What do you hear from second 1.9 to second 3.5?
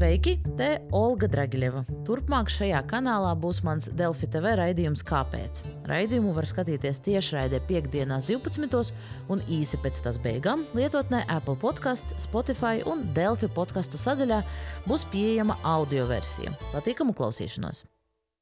Turpmāk šajā kanālā